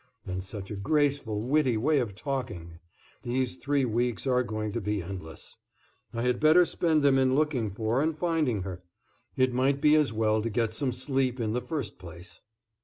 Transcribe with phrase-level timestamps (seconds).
[0.25, 2.79] And such a graceful, witty way of talking!
[3.21, 5.57] These three weeks are going to be endless.
[6.11, 8.81] I had better spend them in looking for and finding her.
[9.37, 12.41] It might be as well to get some sleep in the first place!"